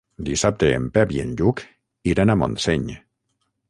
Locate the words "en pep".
0.77-1.13